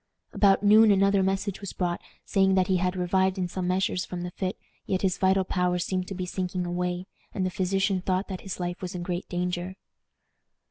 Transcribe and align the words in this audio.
About 0.33 0.63
noon 0.63 0.89
another 0.89 1.21
message 1.21 1.61
was 1.61 1.73
brought, 1.73 2.01
saying 2.25 2.55
that 2.55 2.65
he 2.65 2.77
had 2.77 2.95
revived 2.95 3.37
in 3.37 3.47
some 3.47 3.67
measure 3.67 3.95
from 3.97 4.21
the 4.23 4.31
fit, 4.31 4.57
yet 4.87 5.03
his 5.03 5.19
vital 5.19 5.43
powers 5.43 5.85
seemed 5.85 6.07
to 6.07 6.15
be 6.15 6.25
sinking 6.25 6.65
away, 6.65 7.05
and 7.35 7.45
the 7.45 7.51
physician 7.51 8.01
thought 8.01 8.27
that 8.27 8.41
his 8.41 8.59
life 8.59 8.81
was 8.81 8.95
in 8.95 9.03
great 9.03 9.29
danger. 9.29 9.75